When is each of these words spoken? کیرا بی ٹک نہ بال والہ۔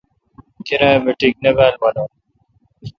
کیرا 0.65 0.91
بی 1.03 1.11
ٹک 1.19 1.35
نہ 1.43 1.51
بال 1.57 1.75
والہ۔ 1.81 2.03